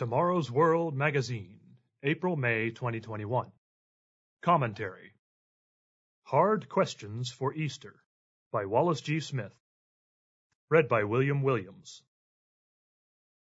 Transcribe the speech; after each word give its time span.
Tomorrow's 0.00 0.50
World 0.50 0.96
Magazine, 0.96 1.60
April 2.02 2.34
May 2.34 2.70
2021. 2.70 3.52
Commentary 4.40 5.12
Hard 6.22 6.70
Questions 6.70 7.30
for 7.30 7.52
Easter 7.52 8.02
by 8.50 8.64
Wallace 8.64 9.02
G. 9.02 9.20
Smith. 9.20 9.54
Read 10.70 10.88
by 10.88 11.04
William 11.04 11.42
Williams. 11.42 12.02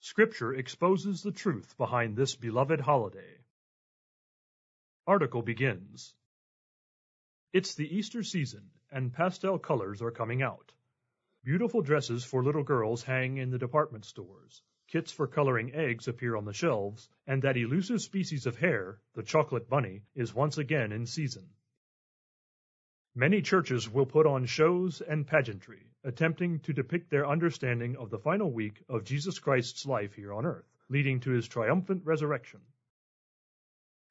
Scripture 0.00 0.52
exposes 0.52 1.22
the 1.22 1.30
truth 1.30 1.76
behind 1.76 2.16
this 2.16 2.34
beloved 2.34 2.80
holiday. 2.80 3.38
Article 5.06 5.42
begins. 5.42 6.12
It's 7.52 7.76
the 7.76 7.86
Easter 7.86 8.24
season, 8.24 8.68
and 8.90 9.12
pastel 9.12 9.60
colors 9.60 10.02
are 10.02 10.10
coming 10.10 10.42
out. 10.42 10.72
Beautiful 11.44 11.82
dresses 11.82 12.24
for 12.24 12.42
little 12.42 12.64
girls 12.64 13.04
hang 13.04 13.36
in 13.36 13.50
the 13.50 13.58
department 13.58 14.04
stores. 14.04 14.60
Kits 14.92 15.10
for 15.10 15.26
coloring 15.26 15.74
eggs 15.74 16.06
appear 16.06 16.36
on 16.36 16.44
the 16.44 16.52
shelves, 16.52 17.08
and 17.26 17.40
that 17.40 17.56
elusive 17.56 18.02
species 18.02 18.44
of 18.44 18.58
hare, 18.58 19.00
the 19.14 19.22
chocolate 19.22 19.66
bunny, 19.66 20.02
is 20.14 20.34
once 20.34 20.58
again 20.58 20.92
in 20.92 21.06
season. 21.06 21.48
Many 23.14 23.40
churches 23.40 23.88
will 23.88 24.04
put 24.04 24.26
on 24.26 24.44
shows 24.44 25.00
and 25.00 25.26
pageantry, 25.26 25.86
attempting 26.04 26.60
to 26.60 26.74
depict 26.74 27.08
their 27.08 27.26
understanding 27.26 27.96
of 27.96 28.10
the 28.10 28.18
final 28.18 28.52
week 28.52 28.82
of 28.86 29.04
Jesus 29.04 29.38
Christ's 29.38 29.86
life 29.86 30.12
here 30.12 30.34
on 30.34 30.44
earth, 30.44 30.70
leading 30.90 31.20
to 31.20 31.30
his 31.30 31.48
triumphant 31.48 32.04
resurrection. 32.04 32.60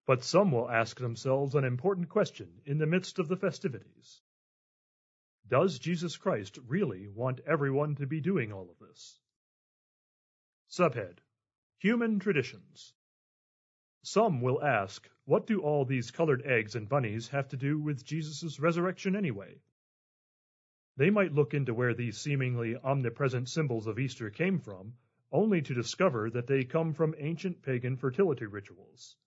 But 0.08 0.24
some 0.24 0.52
will 0.52 0.68
ask 0.68 0.98
themselves 0.98 1.54
an 1.54 1.64
important 1.64 2.10
question 2.10 2.60
in 2.66 2.80
the 2.80 2.88
midst 2.88 3.20
of 3.20 3.28
the 3.28 3.38
festivities. 3.38 4.20
Does 5.48 5.78
Jesus 5.78 6.18
Christ 6.18 6.58
really 6.66 7.08
want 7.08 7.40
everyone 7.42 7.98
to 7.98 8.08
be 8.08 8.20
doing 8.20 8.52
all 8.52 8.68
of 8.68 8.80
this? 8.80 9.20
Subhead 10.72 11.18
Human 11.80 12.18
Traditions 12.18 12.94
Some 14.04 14.40
will 14.40 14.64
ask, 14.64 15.10
what 15.26 15.46
do 15.46 15.60
all 15.60 15.84
these 15.84 16.12
colored 16.12 16.44
eggs 16.44 16.76
and 16.76 16.88
bunnies 16.88 17.28
have 17.28 17.50
to 17.50 17.58
do 17.58 17.78
with 17.78 18.06
Jesus' 18.06 18.58
resurrection 18.58 19.14
anyway? 19.14 19.60
They 20.96 21.10
might 21.10 21.34
look 21.34 21.54
into 21.54 21.74
where 21.74 21.94
these 21.94 22.18
seemingly 22.18 22.78
omnipresent 22.78 23.50
symbols 23.50 23.86
of 23.86 24.00
Easter 24.00 24.30
came 24.30 24.60
from, 24.60 24.94
only 25.30 25.62
to 25.62 25.74
discover 25.74 26.30
that 26.30 26.48
they 26.48 26.64
come 26.64 26.94
from 26.94 27.16
ancient 27.18 27.62
pagan 27.62 27.98
fertility 27.98 28.46
rituals. 28.46 29.18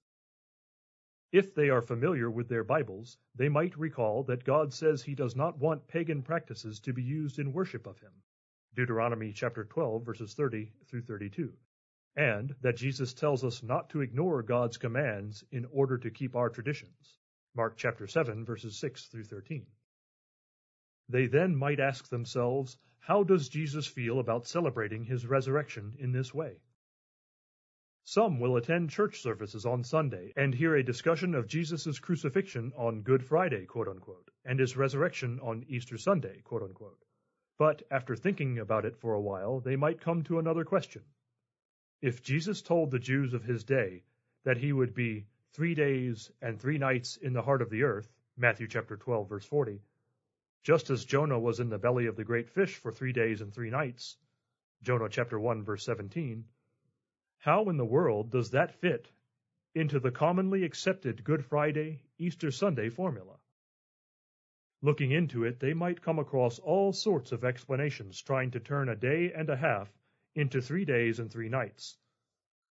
If 1.30 1.54
they 1.54 1.68
are 1.68 1.82
familiar 1.82 2.30
with 2.30 2.48
their 2.48 2.64
Bibles, 2.64 3.18
they 3.34 3.50
might 3.50 3.76
recall 3.76 4.22
that 4.24 4.44
God 4.44 4.72
says 4.72 5.02
he 5.02 5.14
does 5.14 5.36
not 5.36 5.58
want 5.58 5.88
pagan 5.88 6.22
practices 6.22 6.80
to 6.80 6.94
be 6.94 7.02
used 7.02 7.38
in 7.38 7.52
worship 7.52 7.86
of 7.86 7.98
him. 7.98 8.23
Deuteronomy 8.74 9.32
chapter 9.32 9.64
12 9.64 10.04
verses 10.04 10.34
30 10.34 10.72
through 10.88 11.02
32, 11.02 11.52
and 12.16 12.54
that 12.60 12.76
Jesus 12.76 13.14
tells 13.14 13.44
us 13.44 13.62
not 13.62 13.90
to 13.90 14.00
ignore 14.00 14.42
God's 14.42 14.76
commands 14.76 15.44
in 15.52 15.66
order 15.72 15.98
to 15.98 16.10
keep 16.10 16.34
our 16.34 16.50
traditions. 16.50 17.18
Mark 17.54 17.76
chapter 17.76 18.06
7 18.06 18.44
verses 18.44 18.78
6 18.78 19.06
through 19.06 19.24
13. 19.24 19.66
They 21.08 21.26
then 21.26 21.54
might 21.54 21.80
ask 21.80 22.08
themselves, 22.08 22.76
how 22.98 23.22
does 23.22 23.48
Jesus 23.48 23.86
feel 23.86 24.18
about 24.18 24.46
celebrating 24.46 25.04
his 25.04 25.26
resurrection 25.26 25.94
in 25.98 26.12
this 26.12 26.32
way? 26.32 26.56
Some 28.04 28.40
will 28.40 28.56
attend 28.56 28.90
church 28.90 29.22
services 29.22 29.64
on 29.64 29.84
Sunday 29.84 30.32
and 30.36 30.54
hear 30.54 30.74
a 30.74 30.82
discussion 30.82 31.34
of 31.34 31.46
Jesus' 31.46 31.98
crucifixion 31.98 32.72
on 32.76 33.02
Good 33.02 33.24
Friday, 33.24 33.66
quote 33.66 33.88
unquote, 33.88 34.30
and 34.44 34.58
his 34.58 34.76
resurrection 34.76 35.40
on 35.40 35.64
Easter 35.68 35.96
Sunday, 35.96 36.40
quote 36.42 36.62
unquote. 36.62 37.02
But 37.56 37.82
after 37.90 38.16
thinking 38.16 38.58
about 38.58 38.84
it 38.84 38.96
for 38.96 39.14
a 39.14 39.20
while, 39.20 39.60
they 39.60 39.76
might 39.76 40.00
come 40.00 40.24
to 40.24 40.38
another 40.38 40.64
question. 40.64 41.02
If 42.02 42.22
Jesus 42.22 42.62
told 42.62 42.90
the 42.90 42.98
Jews 42.98 43.32
of 43.32 43.44
his 43.44 43.62
day 43.64 44.02
that 44.42 44.56
he 44.56 44.72
would 44.72 44.92
be 44.92 45.26
three 45.52 45.74
days 45.74 46.32
and 46.42 46.60
three 46.60 46.78
nights 46.78 47.16
in 47.16 47.32
the 47.32 47.42
heart 47.42 47.62
of 47.62 47.70
the 47.70 47.84
earth, 47.84 48.12
Matthew 48.36 48.66
chapter 48.66 48.96
12 48.96 49.28
verse 49.28 49.44
40, 49.44 49.80
just 50.64 50.90
as 50.90 51.04
Jonah 51.04 51.38
was 51.38 51.60
in 51.60 51.68
the 51.68 51.78
belly 51.78 52.06
of 52.06 52.16
the 52.16 52.24
great 52.24 52.48
fish 52.48 52.74
for 52.76 52.90
three 52.90 53.12
days 53.12 53.40
and 53.40 53.54
three 53.54 53.70
nights, 53.70 54.16
Jonah 54.82 55.08
chapter 55.08 55.38
1 55.38 55.62
verse 55.62 55.84
17, 55.84 56.44
how 57.38 57.68
in 57.68 57.76
the 57.76 57.84
world 57.84 58.30
does 58.30 58.50
that 58.50 58.74
fit 58.80 59.10
into 59.74 60.00
the 60.00 60.10
commonly 60.10 60.64
accepted 60.64 61.22
Good 61.22 61.44
Friday, 61.44 62.00
Easter 62.18 62.50
Sunday 62.50 62.88
formula? 62.88 63.38
Looking 64.84 65.12
into 65.12 65.44
it, 65.44 65.60
they 65.60 65.72
might 65.72 66.02
come 66.02 66.18
across 66.18 66.58
all 66.58 66.92
sorts 66.92 67.32
of 67.32 67.42
explanations 67.42 68.20
trying 68.20 68.50
to 68.50 68.60
turn 68.60 68.90
a 68.90 68.94
day 68.94 69.32
and 69.32 69.48
a 69.48 69.56
half 69.56 69.90
into 70.34 70.60
three 70.60 70.84
days 70.84 71.18
and 71.18 71.30
three 71.32 71.48
nights, 71.48 71.96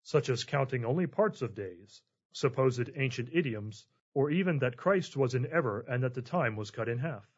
such 0.02 0.28
as 0.28 0.44
counting 0.44 0.84
only 0.84 1.06
parts 1.06 1.44
of 1.44 1.54
days, 1.54 2.02
supposed 2.32 2.90
ancient 2.96 3.30
idioms, 3.32 3.86
or 4.16 4.32
even 4.32 4.58
that 4.58 4.76
Christ 4.76 5.18
was 5.18 5.36
in 5.36 5.46
ever 5.52 5.82
and 5.82 6.02
that 6.02 6.16
the 6.16 6.24
time 6.24 6.56
was 6.56 6.72
cut 6.72 6.90
in 6.90 6.98
half. 6.98 7.30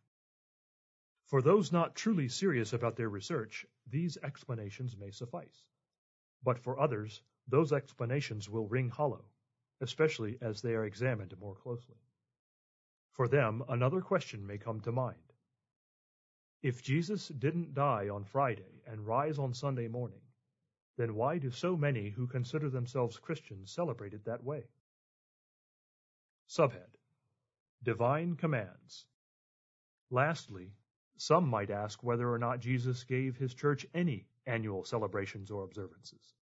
For 1.26 1.42
those 1.42 1.74
not 1.74 1.94
truly 1.94 2.30
serious 2.30 2.72
about 2.72 2.96
their 2.96 3.10
research, 3.10 3.66
these 3.86 4.16
explanations 4.24 4.96
may 4.96 5.12
suffice. 5.12 5.66
But 6.44 6.60
for 6.60 6.80
others, 6.80 7.22
those 7.46 7.74
explanations 7.74 8.50
will 8.50 8.70
ring 8.70 8.88
hollow, 8.88 9.26
especially 9.82 10.38
as 10.40 10.62
they 10.62 10.76
are 10.76 10.86
examined 10.86 11.38
more 11.38 11.56
closely. 11.56 11.98
For 13.12 13.28
them, 13.28 13.64
another 13.68 14.02
question 14.02 14.46
may 14.46 14.58
come 14.58 14.80
to 14.82 14.92
mind. 14.92 15.34
If 16.62 16.84
Jesus 16.84 17.28
didn't 17.28 17.74
die 17.74 18.10
on 18.10 18.24
Friday 18.24 18.84
and 18.86 19.06
rise 19.06 19.40
on 19.40 19.54
Sunday 19.54 19.88
morning, 19.88 20.22
then 20.98 21.16
why 21.16 21.38
do 21.38 21.50
so 21.50 21.76
many 21.76 22.10
who 22.10 22.28
consider 22.28 22.70
themselves 22.70 23.18
Christians 23.18 23.72
celebrate 23.72 24.14
it 24.14 24.26
that 24.26 24.44
way? 24.44 24.64
Subhead 26.48 26.98
Divine 27.84 28.36
Commands. 28.36 29.06
Lastly, 30.12 30.72
some 31.18 31.48
might 31.48 31.72
ask 31.72 32.04
whether 32.04 32.32
or 32.32 32.38
not 32.38 32.60
Jesus 32.60 33.04
gave 33.04 33.38
his 33.38 33.54
church 33.54 33.86
any 33.94 34.28
annual 34.46 34.84
celebrations 34.84 35.50
or 35.50 35.64
observances. 35.64 36.36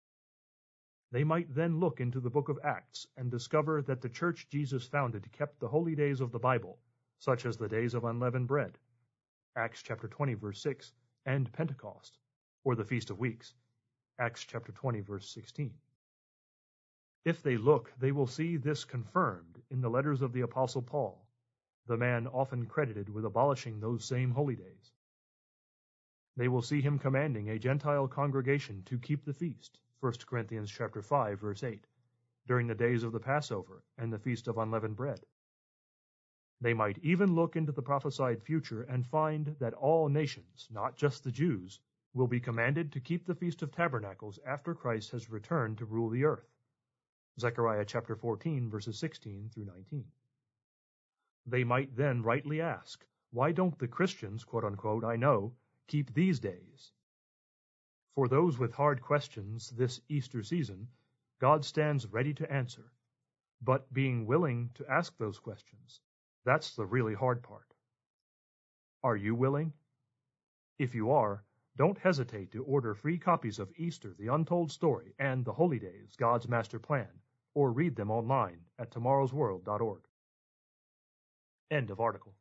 They 1.11 1.25
might 1.25 1.55
then 1.55 1.81
look 1.81 2.01
into 2.01 2.21
the 2.21 2.29
book 2.29 2.51
of 2.51 2.59
Acts 2.63 3.07
and 3.17 3.31
discover 3.31 3.81
that 3.83 4.03
the 4.03 4.11
church 4.11 4.49
Jesus 4.51 4.87
founded 4.87 5.33
kept 5.33 5.59
the 5.59 5.69
holy 5.69 5.95
days 5.95 6.21
of 6.21 6.33
the 6.33 6.39
Bible, 6.39 6.79
such 7.19 7.47
as 7.47 7.57
the 7.57 7.69
days 7.69 7.95
of 7.95 8.05
unleavened 8.05 8.47
bread, 8.47 8.79
Acts 9.57 9.83
chapter 9.83 10.07
20 10.07 10.35
verse 10.35 10.61
6, 10.61 10.93
and 11.25 11.51
Pentecost, 11.53 12.19
or 12.63 12.75
the 12.75 12.85
Feast 12.85 13.09
of 13.11 13.19
Weeks, 13.19 13.55
Acts 14.19 14.45
chapter 14.45 14.71
20 14.71 15.01
verse 15.01 15.31
16. 15.31 15.73
If 17.25 17.43
they 17.43 17.57
look, 17.57 17.93
they 17.99 18.13
will 18.13 18.27
see 18.27 18.59
this 18.59 18.85
confirmed 18.85 19.63
in 19.71 19.81
the 19.81 19.91
letters 19.91 20.21
of 20.21 20.33
the 20.33 20.43
apostle 20.43 20.83
Paul, 20.83 21.27
the 21.87 21.97
man 21.97 22.27
often 22.27 22.67
credited 22.67 23.09
with 23.09 23.25
abolishing 23.25 23.81
those 23.81 24.05
same 24.05 24.31
holy 24.31 24.57
days. 24.57 24.93
They 26.37 26.49
will 26.49 26.63
see 26.63 26.83
him 26.83 26.99
commanding 26.99 27.49
a 27.49 27.59
Gentile 27.59 28.09
congregation 28.09 28.83
to 28.85 28.99
keep 28.99 29.25
the 29.25 29.33
feast, 29.33 29.81
1 30.01 30.13
Corinthians 30.27 30.71
chapter 30.71 31.03
5 31.03 31.41
verse 31.41 31.65
8, 31.65 31.85
during 32.47 32.69
the 32.69 32.75
days 32.75 33.03
of 33.03 33.11
the 33.11 33.19
Passover 33.19 33.83
and 33.97 34.13
the 34.13 34.19
feast 34.19 34.47
of 34.47 34.57
unleavened 34.57 34.95
bread. 34.95 35.27
They 36.61 36.73
might 36.73 36.99
even 36.99 37.35
look 37.35 37.57
into 37.57 37.73
the 37.73 37.83
prophesied 37.83 38.43
future 38.43 38.83
and 38.83 39.07
find 39.07 39.57
that 39.59 39.75
all 39.75 40.09
nations, 40.09 40.69
not 40.71 40.97
just 40.97 41.25
the 41.25 41.33
Jews, 41.33 41.81
will 42.15 42.27
be 42.27 42.41
commanded 42.41 42.93
to 42.93 43.01
keep 43.01 43.27
the 43.27 43.35
Feast 43.35 43.63
of 43.63 43.71
Tabernacles 43.71 44.39
after 44.47 44.75
Christ 44.75 45.11
has 45.11 45.31
returned 45.31 45.79
to 45.79 45.85
rule 45.85 46.09
the 46.09 46.25
earth. 46.25 46.49
Zechariah 47.39 47.85
chapter 47.85 48.17
14 48.17 48.71
verses 48.71 48.99
16 48.99 49.51
through 49.51 49.67
19. 49.67 50.05
They 51.47 51.65
might 51.65 51.97
then 51.97 52.23
rightly 52.23 52.61
ask, 52.61 53.05
why 53.31 53.53
don't 53.53 53.79
the 53.79 53.89
Christians, 53.89 54.45
quote 54.45 54.65
unquote, 54.65 55.05
I 55.05 55.17
know, 55.17 55.55
keep 55.87 56.15
these 56.15 56.41
days? 56.41 56.93
For 58.15 58.29
those 58.29 58.59
with 58.59 58.73
hard 58.73 59.01
questions 59.01 59.71
this 59.71 60.01
Easter 60.09 60.43
season, 60.43 60.89
God 61.41 61.65
stands 61.65 62.07
ready 62.07 62.35
to 62.35 62.53
answer. 62.53 62.93
But 63.61 63.93
being 63.93 64.27
willing 64.27 64.71
to 64.75 64.91
ask 64.91 65.17
those 65.17 65.39
questions, 65.39 66.01
that's 66.45 66.75
the 66.75 66.87
really 66.87 67.15
hard 67.15 67.43
part. 67.43 67.75
Are 69.03 69.17
you 69.17 69.35
willing? 69.35 69.73
If 70.79 70.95
you 70.95 71.11
are, 71.11 71.45
don't 71.77 71.99
hesitate 71.99 72.51
to 72.53 72.65
order 72.65 72.95
free 72.95 73.19
copies 73.19 73.59
of 73.59 73.73
Easter, 73.77 74.15
the 74.15 74.29
Untold 74.29 74.73
Story, 74.73 75.15
and 75.19 75.45
The 75.45 75.53
Holy 75.53 75.79
Days, 75.79 76.17
God's 76.17 76.49
Master 76.49 76.79
Plan, 76.81 77.21
or 77.55 77.73
read 77.73 77.95
them 77.95 78.11
online 78.11 78.65
at 78.79 78.91
tomorrowsworld.org. 78.91 80.03
End 81.71 81.91
of 81.91 82.01
article. 82.01 82.35